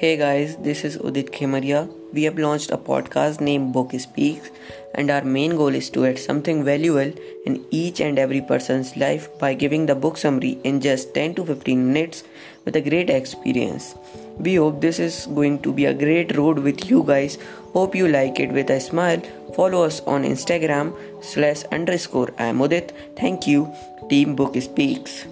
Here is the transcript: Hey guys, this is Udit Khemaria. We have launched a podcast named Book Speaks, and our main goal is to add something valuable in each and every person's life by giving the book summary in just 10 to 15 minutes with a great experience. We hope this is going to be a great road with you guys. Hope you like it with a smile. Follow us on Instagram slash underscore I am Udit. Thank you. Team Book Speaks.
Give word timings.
Hey 0.00 0.16
guys, 0.16 0.54
this 0.58 0.84
is 0.84 0.96
Udit 0.98 1.30
Khemaria. 1.36 1.78
We 2.12 2.22
have 2.22 2.38
launched 2.38 2.70
a 2.70 2.76
podcast 2.78 3.40
named 3.40 3.72
Book 3.72 3.90
Speaks, 3.98 4.48
and 4.94 5.10
our 5.10 5.24
main 5.24 5.56
goal 5.56 5.74
is 5.78 5.90
to 5.90 6.06
add 6.06 6.20
something 6.20 6.62
valuable 6.62 7.10
in 7.44 7.64
each 7.72 7.98
and 7.98 8.16
every 8.16 8.40
person's 8.40 8.96
life 8.96 9.26
by 9.40 9.54
giving 9.54 9.86
the 9.86 9.96
book 9.96 10.16
summary 10.16 10.52
in 10.62 10.80
just 10.80 11.14
10 11.14 11.34
to 11.34 11.44
15 11.46 11.92
minutes 11.92 12.22
with 12.64 12.76
a 12.76 12.80
great 12.80 13.10
experience. 13.10 13.96
We 14.38 14.54
hope 14.54 14.80
this 14.80 15.00
is 15.00 15.26
going 15.34 15.62
to 15.62 15.72
be 15.72 15.86
a 15.86 15.94
great 15.94 16.36
road 16.36 16.60
with 16.60 16.88
you 16.88 17.02
guys. 17.02 17.36
Hope 17.72 17.96
you 17.96 18.06
like 18.06 18.38
it 18.38 18.52
with 18.52 18.70
a 18.70 18.78
smile. 18.78 19.20
Follow 19.56 19.82
us 19.82 19.98
on 20.02 20.22
Instagram 20.22 20.94
slash 21.24 21.64
underscore 21.72 22.32
I 22.38 22.44
am 22.44 22.58
Udit. 22.58 22.92
Thank 23.16 23.48
you. 23.48 23.74
Team 24.08 24.36
Book 24.36 24.54
Speaks. 24.62 25.24